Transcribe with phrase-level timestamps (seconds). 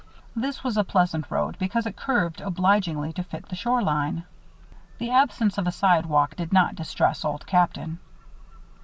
[0.35, 4.23] This was a pleasant road, because it curved obligingly to fit the shore line.
[4.97, 7.99] The absence of a sidewalk did not distress Old Captain.